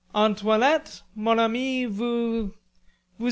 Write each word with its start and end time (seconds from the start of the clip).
"Antoinette, 0.15 1.03
mon 1.15 1.37
ami 1.37 1.85
vous... 1.85 2.51